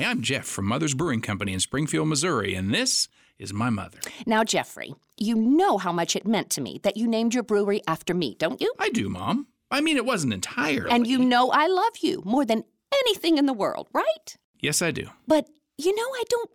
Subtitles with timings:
[0.00, 3.06] Hi, I'm Jeff from Mother's Brewing Company in Springfield, Missouri, and this
[3.38, 3.98] is my mother.
[4.24, 7.82] Now, Jeffrey, you know how much it meant to me that you named your brewery
[7.86, 8.72] after me, don't you?
[8.78, 9.48] I do, Mom.
[9.70, 10.90] I mean, it wasn't entirely.
[10.90, 12.64] And you know I love you more than
[12.94, 14.38] anything in the world, right?
[14.58, 15.06] Yes, I do.
[15.26, 16.50] But you know, I don't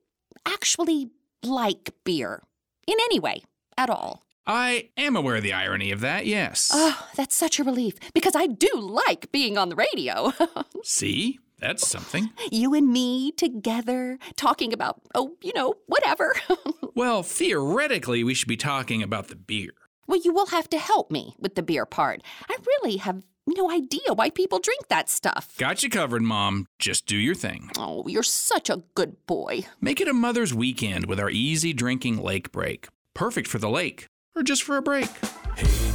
[0.47, 1.11] actually
[1.43, 2.41] like beer
[2.87, 3.43] in any way
[3.77, 4.25] at all.
[4.47, 6.71] I am aware of the irony of that, yes.
[6.73, 10.33] Oh, that's such a relief because I do like being on the radio.
[10.83, 11.37] See?
[11.59, 12.31] That's something.
[12.51, 16.35] You and me together talking about, oh, you know, whatever.
[16.95, 19.71] well, theoretically, we should be talking about the beer.
[20.07, 22.21] Well, you will have to help me with the beer part.
[22.49, 25.55] I really have no idea why people drink that stuff.
[25.57, 26.67] Got you covered, Mom.
[26.79, 27.69] Just do your thing.
[27.77, 29.65] Oh, you're such a good boy.
[29.79, 32.87] Make it a mother's weekend with our easy drinking lake break.
[33.13, 35.09] Perfect for the lake or just for a break.
[35.55, 35.91] Hey,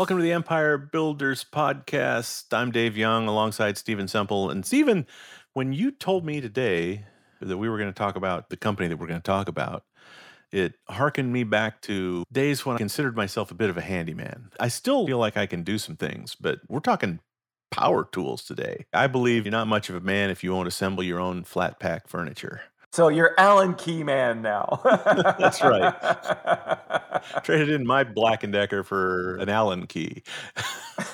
[0.00, 2.54] Welcome to the Empire Builders Podcast.
[2.56, 4.48] I'm Dave Young alongside Stephen Semple.
[4.48, 5.06] And Stephen,
[5.52, 7.04] when you told me today
[7.42, 9.84] that we were going to talk about the company that we're going to talk about,
[10.52, 14.48] it harkened me back to days when I considered myself a bit of a handyman.
[14.58, 17.20] I still feel like I can do some things, but we're talking
[17.70, 18.86] power tools today.
[18.94, 21.78] I believe you're not much of a man if you won't assemble your own flat
[21.78, 22.62] pack furniture.
[22.92, 24.80] So you're Allen Key man now.
[25.38, 25.94] That's right.
[27.44, 30.22] Traded in my Black and Decker for an Allen key.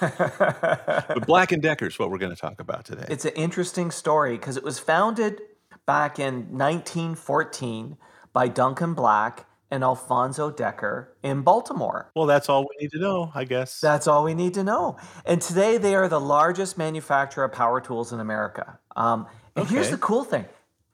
[0.00, 3.04] but Black and Decker is what we're going to talk about today.
[3.10, 5.42] It's an interesting story because it was founded
[5.84, 7.98] back in 1914
[8.32, 12.10] by Duncan Black and Alfonso Decker in Baltimore.
[12.14, 13.80] Well, that's all we need to know, I guess.
[13.80, 14.96] That's all we need to know.
[15.26, 18.78] And today they are the largest manufacturer of power tools in America.
[18.94, 19.74] Um, and okay.
[19.74, 20.46] here's the cool thing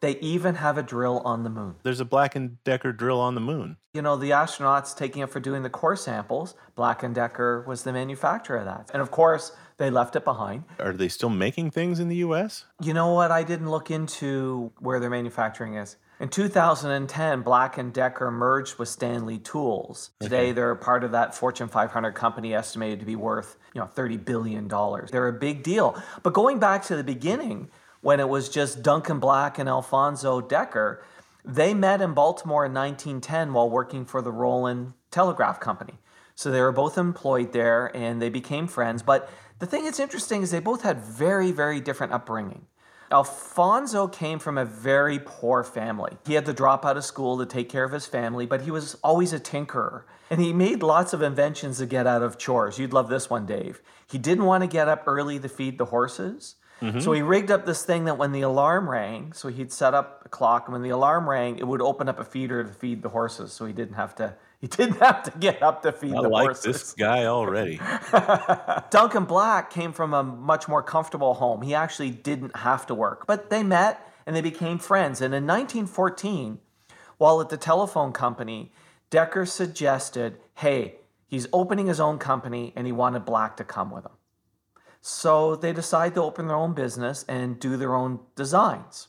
[0.02, 1.76] they even have a drill on the moon.
[1.84, 3.76] There's a Black & Decker drill on the moon.
[3.94, 7.84] You know, the astronauts taking it for doing the core samples, Black & Decker was
[7.84, 8.90] the manufacturer of that.
[8.92, 10.64] And of course, they left it behind.
[10.80, 12.64] Are they still making things in the US?
[12.82, 13.30] You know what?
[13.30, 15.96] I didn't look into where their manufacturing is.
[16.18, 20.10] In 2010, Black & Decker merged with Stanley Tools.
[20.20, 20.52] Today, okay.
[20.52, 24.68] they're part of that Fortune 500 company estimated to be worth, you know, 30 billion
[24.68, 25.10] dollars.
[25.10, 26.00] They're a big deal.
[26.22, 27.70] But going back to the beginning,
[28.02, 31.02] when it was just Duncan Black and Alfonso Decker.
[31.44, 35.94] They met in Baltimore in 1910 while working for the Rowland Telegraph Company.
[36.34, 39.02] So they were both employed there and they became friends.
[39.02, 42.66] But the thing that's interesting is they both had very, very different upbringing.
[43.12, 46.16] Alfonso came from a very poor family.
[46.26, 48.70] He had to drop out of school to take care of his family, but he
[48.70, 50.04] was always a tinkerer.
[50.30, 52.78] And he made lots of inventions to get out of chores.
[52.78, 53.82] You'd love this one, Dave.
[54.10, 56.54] He didn't want to get up early to feed the horses.
[56.82, 56.98] Mm-hmm.
[56.98, 60.22] So he rigged up this thing that when the alarm rang, so he'd set up
[60.24, 63.02] a clock, and when the alarm rang, it would open up a feeder to feed
[63.02, 64.34] the horses, so he didn't have to.
[64.62, 66.64] He didn't have to get up to feed I the like horses.
[66.64, 67.80] this guy already.
[68.90, 71.62] Duncan Black came from a much more comfortable home.
[71.62, 75.20] He actually didn't have to work, but they met and they became friends.
[75.20, 76.60] And in 1914,
[77.18, 78.72] while at the telephone company,
[79.10, 84.04] Decker suggested, "Hey, he's opening his own company, and he wanted Black to come with
[84.06, 84.12] him."
[85.02, 89.08] So they decide to open their own business and do their own designs.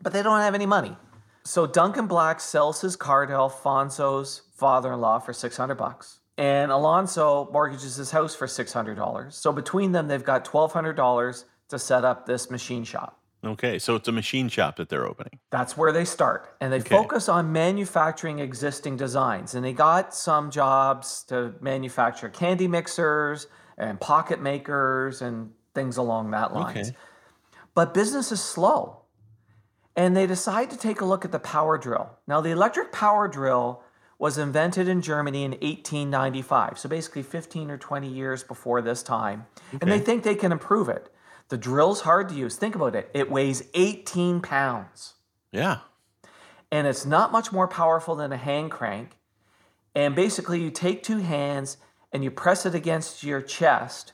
[0.00, 0.96] But they don't have any money.
[1.44, 6.20] So Duncan Black sells his car to Alfonso's father-in-law for 600 bucks.
[6.38, 9.32] And Alonso mortgages his house for $600.
[9.32, 13.18] So between them, they've got $1,200 to set up this machine shop.
[13.44, 15.40] Okay, so it's a machine shop that they're opening.
[15.50, 16.54] That's where they start.
[16.60, 16.88] And they okay.
[16.88, 19.54] focus on manufacturing existing designs.
[19.54, 23.48] And they got some jobs to manufacture candy mixers,
[23.82, 26.88] and pocket makers and things along that lines.
[26.88, 26.96] Okay.
[27.74, 28.98] But business is slow.
[29.94, 32.10] And they decide to take a look at the power drill.
[32.26, 33.82] Now, the electric power drill
[34.18, 39.46] was invented in Germany in 1895, so basically 15 or 20 years before this time.
[39.74, 39.78] Okay.
[39.82, 41.12] And they think they can improve it.
[41.48, 42.56] The drill's hard to use.
[42.56, 43.10] Think about it.
[43.12, 45.14] It weighs 18 pounds.
[45.50, 45.80] Yeah.
[46.70, 49.18] And it's not much more powerful than a hand crank.
[49.94, 51.76] And basically, you take two hands
[52.12, 54.12] and you press it against your chest,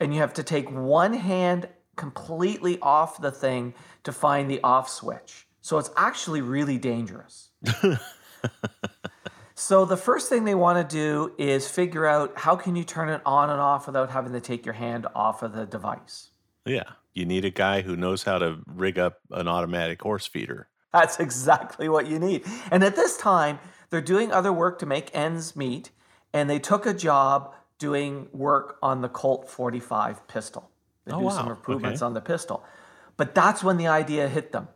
[0.00, 3.74] and you have to take one hand completely off the thing
[4.04, 5.46] to find the off switch.
[5.60, 7.50] So it's actually really dangerous.
[9.54, 13.08] so the first thing they want to do is figure out how can you turn
[13.08, 16.30] it on and off without having to take your hand off of the device.
[16.66, 16.84] Yeah.
[17.14, 20.68] You need a guy who knows how to rig up an automatic horse feeder.
[20.92, 22.44] That's exactly what you need.
[22.70, 23.58] And at this time,
[23.90, 25.90] they're doing other work to make ends meet,
[26.32, 30.70] and they took a job doing work on the Colt 45 pistol.
[31.04, 31.30] They Oh, do wow.
[31.30, 32.06] some improvements Okay.
[32.06, 32.64] on the pistol.
[33.16, 34.68] But that's when the idea hit them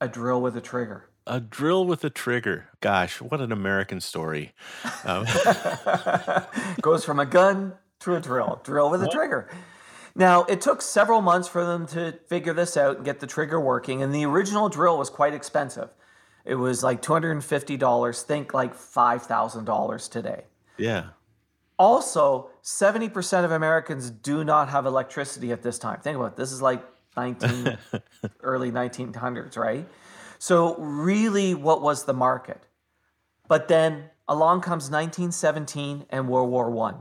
[0.00, 1.08] a drill with a trigger.
[1.26, 2.68] A drill with a trigger.
[2.80, 4.52] Gosh, what an American story.
[5.04, 5.26] Um,
[6.82, 9.48] Goes from a gun to a drill, drill with a trigger.
[10.14, 13.58] Now, it took several months for them to figure this out and get the trigger
[13.60, 15.88] working, and the original drill was quite expensive.
[16.44, 20.44] It was like $250, think like $5,000 today.
[20.78, 21.08] Yeah.
[21.78, 26.00] Also, 70% of Americans do not have electricity at this time.
[26.00, 26.36] Think about it.
[26.36, 26.82] This is like
[27.16, 27.76] 19
[28.42, 29.86] early 1900s, right?
[30.38, 32.66] So really what was the market?
[33.48, 36.96] But then along comes 1917 and World War 1.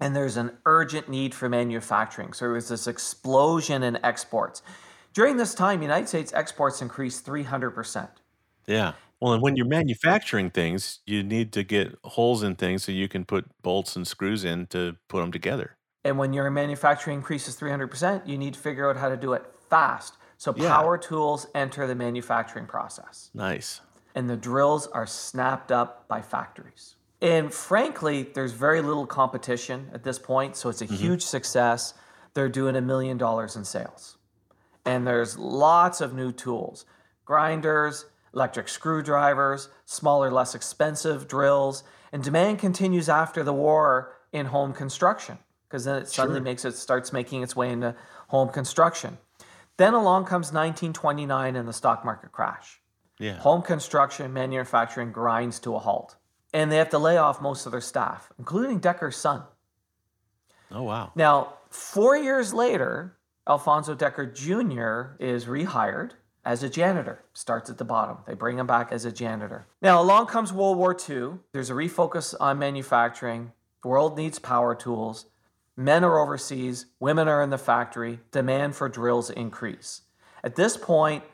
[0.00, 2.32] And there's an urgent need for manufacturing.
[2.32, 4.62] So there was this explosion in exports.
[5.14, 8.08] During this time, United States exports increased 300%.
[8.66, 8.94] Yeah.
[9.22, 13.06] Well, and when you're manufacturing things, you need to get holes in things so you
[13.06, 15.76] can put bolts and screws in to put them together.
[16.02, 19.44] And when your manufacturing increases 300%, you need to figure out how to do it
[19.70, 20.16] fast.
[20.38, 20.76] So Yeah.
[20.76, 23.30] power tools enter the manufacturing process.
[23.32, 23.80] Nice.
[24.16, 26.96] And the drills are snapped up by factories.
[27.20, 30.56] And frankly, there's very little competition at this point.
[30.56, 30.96] So it's a mm-hmm.
[30.96, 31.94] huge success.
[32.34, 34.16] They're doing a million dollars in sales.
[34.84, 36.86] And there's lots of new tools
[37.24, 41.84] grinders, electric screwdrivers, smaller, less expensive drills.
[42.12, 45.38] And demand continues after the war in home construction
[45.68, 47.94] because then it suddenly makes it starts making its way into
[48.28, 49.16] home construction.
[49.78, 52.80] Then along comes 1929 and the stock market crash.
[53.18, 53.38] Yeah.
[53.38, 56.16] Home construction, manufacturing grinds to a halt.
[56.52, 59.44] And they have to lay off most of their staff, including Decker's son.
[60.70, 61.12] Oh, wow.
[61.14, 63.16] Now, four years later,
[63.48, 65.16] Alfonso Decker Jr.
[65.24, 66.12] is rehired
[66.44, 68.18] as a janitor, starts at the bottom.
[68.26, 69.66] They bring him back as a janitor.
[69.80, 71.38] Now, along comes World War II.
[71.52, 73.52] There's a refocus on manufacturing.
[73.82, 75.26] The world needs power tools.
[75.76, 78.20] Men are overseas, women are in the factory.
[78.30, 80.02] Demand for drills increase.
[80.44, 81.24] At this point,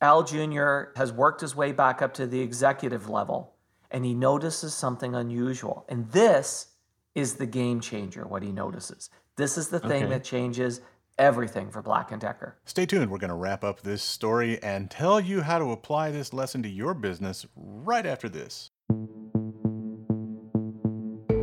[0.00, 0.84] Al Jr.
[0.96, 3.52] has worked his way back up to the executive level
[3.90, 5.84] and he notices something unusual.
[5.88, 6.68] And this
[7.14, 9.10] is the game changer, what he notices.
[9.36, 10.06] This is the thing Okay.
[10.06, 10.80] that changes
[11.18, 12.56] everything for Black and Decker.
[12.64, 13.10] Stay tuned.
[13.10, 16.62] We're going to wrap up this story and tell you how to apply this lesson
[16.62, 18.70] to your business right after this.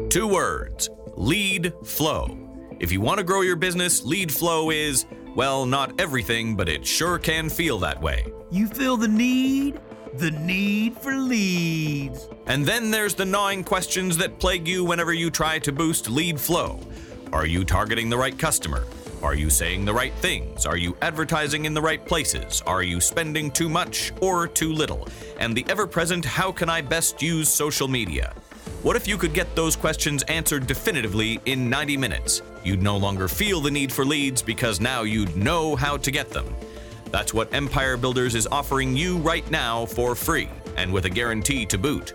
[0.09, 2.37] Two words lead flow.
[2.79, 5.05] If you want to grow your business, lead flow is,
[5.35, 8.25] well, not everything, but it sure can feel that way.
[8.49, 9.79] You feel the need?
[10.15, 12.27] The need for leads.
[12.47, 16.39] And then there's the gnawing questions that plague you whenever you try to boost lead
[16.39, 16.79] flow.
[17.31, 18.85] Are you targeting the right customer?
[19.21, 20.65] Are you saying the right things?
[20.65, 22.63] Are you advertising in the right places?
[22.65, 25.09] Are you spending too much or too little?
[25.39, 28.33] And the ever present how can I best use social media?
[28.81, 32.41] What if you could get those questions answered definitively in 90 minutes?
[32.63, 36.29] You'd no longer feel the need for leads because now you'd know how to get
[36.29, 36.55] them.
[37.11, 41.65] That's what Empire Builders is offering you right now for free and with a guarantee
[41.65, 42.13] to boot.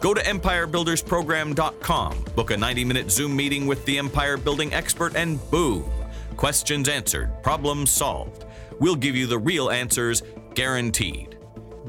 [0.00, 5.40] Go to empirebuildersprogram.com, book a 90 minute Zoom meeting with the Empire Building expert, and
[5.50, 5.90] boom!
[6.36, 8.44] Questions answered, problems solved.
[8.80, 10.22] We'll give you the real answers,
[10.54, 11.38] guaranteed.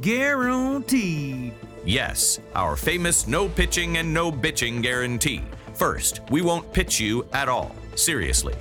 [0.02, 1.54] Guaranteed.
[1.84, 5.44] Yes, our famous no pitching and no bitching guarantee.
[5.74, 7.76] First, we won't pitch you at all.
[7.96, 8.56] Seriously.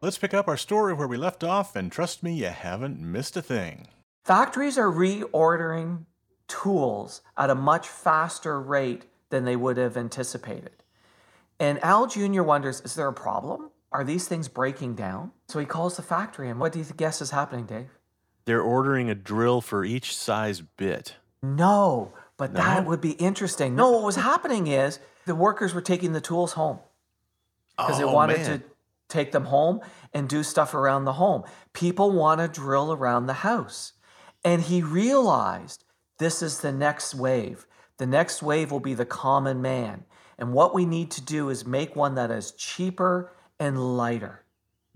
[0.00, 3.36] Let's pick up our story where we left off, and trust me, you haven't missed
[3.36, 3.88] a thing.
[4.24, 6.06] Factories are reordering
[6.48, 10.82] tools at a much faster rate than they would have anticipated.
[11.58, 12.42] And Al Jr.
[12.42, 13.70] wonders is there a problem?
[13.92, 15.32] Are these things breaking down?
[15.48, 17.88] So he calls the factory, and what do you guess is happening, Dave?
[18.44, 21.16] They're ordering a drill for each size bit.
[21.42, 23.74] No, but that would be interesting.
[23.74, 26.78] No, what was happening is the workers were taking the tools home
[27.76, 28.58] because they Oh, wanted man.
[28.60, 28.64] to
[29.08, 29.80] take them home
[30.12, 31.44] and do stuff around the home.
[31.72, 33.92] People want to drill around the house.
[34.44, 35.84] And he realized
[36.18, 37.66] this is the next wave.
[37.98, 40.04] The next wave will be the common man.
[40.38, 44.42] And what we need to do is make one that is cheaper and lighter.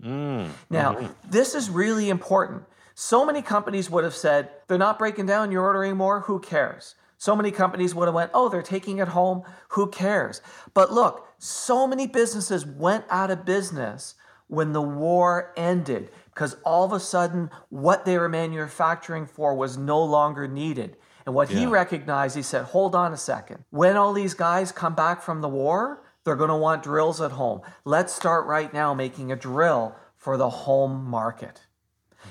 [0.01, 0.49] Mm.
[0.69, 1.13] Now, Mhm.
[1.29, 2.63] this is really important.
[2.93, 6.95] So many companies would have said, they're not breaking down, you're ordering more, who cares?
[7.17, 10.41] So many companies would have went, oh, they're taking it home, who cares?
[10.73, 14.15] But look, so many businesses went out of business
[14.47, 19.77] when the war ended because all of a sudden what they were manufacturing for was
[19.77, 20.97] no longer needed.
[21.31, 23.63] And what he recognized, he said, hold on a second.
[23.69, 27.31] When all these guys come back from the war, they're going to want drills at
[27.31, 27.61] home.
[27.85, 31.61] Let's start right now making a drill for the home market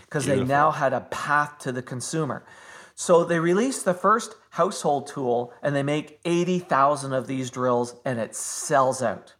[0.02, 2.44] because they now had a path to the consumer.
[2.94, 8.18] So they released the first household tool and they make 80,000 of these drills and
[8.18, 9.34] it sells out.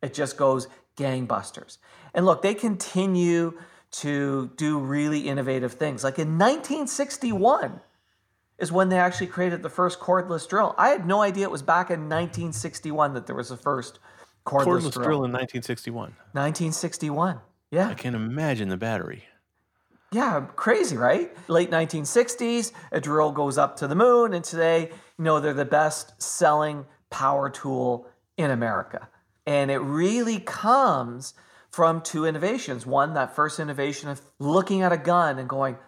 [0.00, 1.78] It just goes gangbusters.
[2.14, 3.58] And look, they continue
[3.90, 6.04] to do really innovative things.
[6.04, 7.80] Like in 1961
[8.58, 10.74] is when they actually created the first cordless drill.
[10.78, 13.98] I had no idea it was back in 1961 that there was the first
[14.46, 15.04] cordless, Cordless drill.
[15.04, 16.02] drill in 1961.
[16.32, 17.40] 1961.
[17.70, 17.88] Yeah.
[17.88, 19.24] I can imagine the battery.
[20.12, 21.34] Yeah, crazy, right?
[21.48, 25.64] Late 1960s, a drill goes up to the moon, and today, you know, they're the
[25.64, 28.06] best selling power tool
[28.36, 29.08] in America.
[29.46, 31.32] And it really comes
[31.70, 32.84] from two innovations.
[32.84, 35.78] One, that first innovation of looking at a gun and going,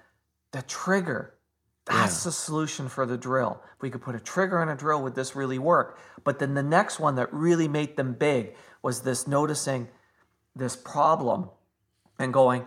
[0.53, 1.35] the trigger,
[1.87, 3.63] that's the solution for the drill.
[3.77, 5.99] If we could put a trigger in a drill, would this really work?
[6.23, 9.89] But then the next one that really made them big was this noticing
[10.57, 11.51] this problem
[12.19, 12.65] and going,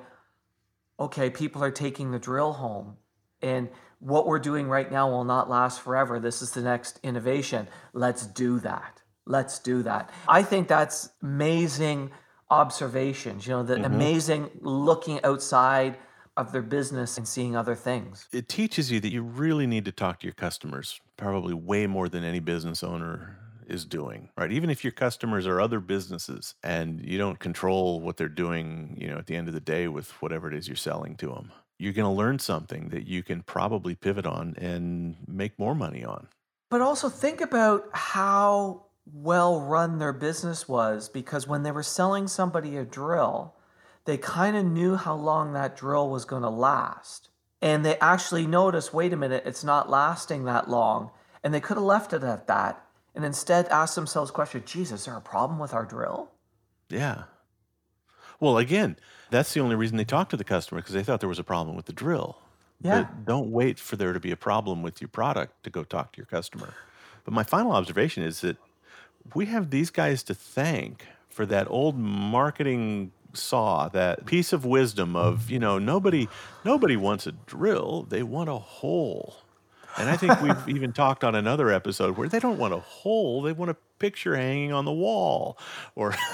[0.99, 2.97] okay, people are taking the drill home.
[3.41, 3.69] And
[3.99, 6.19] what we're doing right now will not last forever.
[6.19, 7.67] This is the next innovation.
[7.93, 9.01] Let's do that.
[9.25, 10.11] Let's do that.
[10.27, 12.11] I think that's amazing
[12.49, 13.85] observations, you know, the mm-hmm.
[13.85, 15.97] amazing looking outside
[16.37, 18.27] of their business and seeing other things.
[18.31, 22.07] It teaches you that you really need to talk to your customers, probably way more
[22.07, 24.51] than any business owner is doing, right?
[24.51, 29.07] Even if your customers are other businesses and you don't control what they're doing, you
[29.07, 31.51] know, at the end of the day with whatever it is you're selling to them,
[31.79, 36.03] you're going to learn something that you can probably pivot on and make more money
[36.03, 36.27] on.
[36.69, 42.27] But also think about how well run their business was because when they were selling
[42.27, 43.53] somebody a drill,
[44.07, 47.27] they kind of knew how long that drill was going to last.
[47.61, 51.11] And they actually noticed wait a minute, it's not lasting that long.
[51.43, 52.83] And they could have left it at that
[53.13, 56.31] and instead asked themselves the question geez, is there a problem with our drill?
[56.89, 57.23] Yeah.
[58.39, 58.95] Well, again,
[59.29, 61.43] that's the only reason they talked to the customer because they thought there was a
[61.43, 62.37] problem with the drill.
[62.81, 63.01] Yeah.
[63.01, 66.13] But don't wait for there to be a problem with your product to go talk
[66.13, 66.73] to your customer.
[67.25, 68.55] But my final observation is that
[69.33, 75.15] we have these guys to thank for that old marketing saw, that piece of wisdom
[75.15, 76.27] of, you know, nobody
[76.65, 79.37] nobody wants a drill, they want a hole.
[79.97, 83.41] And I think we've even talked on another episode where they don't want a hole,
[83.41, 85.57] they want a picture hanging on the wall
[85.95, 86.13] or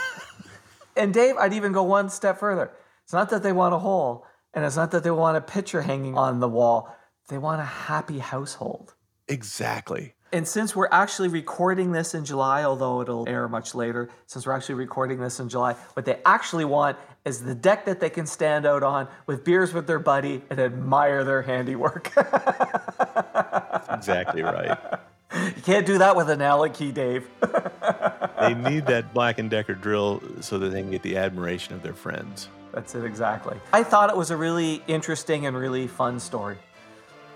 [0.95, 2.71] And Dave, I'd even go one step further.
[3.03, 5.81] It's not that they want a hole, and it's not that they want a picture
[5.81, 6.95] hanging on the wall.
[7.29, 8.93] They want a happy household.
[9.27, 10.13] Exactly.
[10.31, 14.53] And since we're actually recording this in July, although it'll air much later, since we're
[14.53, 18.25] actually recording this in July, what they actually want is the deck that they can
[18.25, 22.11] stand out on with beers with their buddy and admire their handiwork.
[23.89, 24.77] Exactly right.
[25.33, 27.27] you can't do that with an Allen key, Dave.
[28.39, 31.83] they need that Black and Decker drill so that they can get the admiration of
[31.83, 32.49] their friends.
[32.73, 33.55] That's it exactly.
[33.71, 36.57] I thought it was a really interesting and really fun story.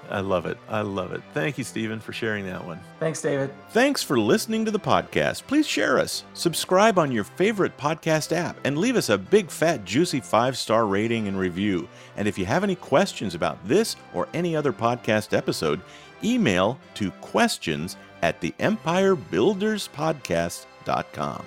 [0.09, 0.57] I love it.
[0.69, 1.21] I love it.
[1.33, 2.79] Thank you, Stephen, for sharing that one.
[2.99, 3.51] Thanks, David.
[3.69, 5.45] Thanks for listening to the podcast.
[5.47, 9.83] Please share us, subscribe on your favorite podcast app, and leave us a big, fat,
[9.85, 11.87] juicy five star rating and review.
[12.15, 15.81] And if you have any questions about this or any other podcast episode,
[16.23, 21.45] email to questions at the empirebuilderspodcast.com.